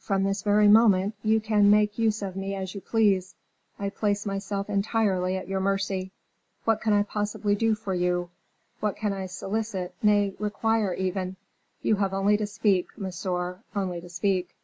From 0.00 0.24
this 0.24 0.40
very 0.40 0.68
moment 0.68 1.16
you 1.22 1.38
can 1.38 1.68
make 1.70 1.98
use 1.98 2.22
of 2.22 2.34
me 2.34 2.54
as 2.54 2.74
you 2.74 2.80
please, 2.80 3.34
I 3.78 3.90
place 3.90 4.24
myself 4.24 4.70
entirely 4.70 5.36
at 5.36 5.48
your 5.48 5.60
mercy. 5.60 6.12
What 6.64 6.80
can 6.80 6.94
I 6.94 7.02
possibly 7.02 7.54
do 7.54 7.74
for 7.74 7.92
you? 7.92 8.30
What 8.78 8.96
can 8.96 9.12
I 9.12 9.26
solicit, 9.26 9.94
nay, 10.02 10.34
require 10.38 10.94
even? 10.94 11.36
You 11.82 11.96
have 11.96 12.14
only 12.14 12.38
to 12.38 12.46
speak, 12.46 12.88
monsieur, 12.96 13.62
only 13.76 14.00
to 14.00 14.08
speak." 14.08 14.56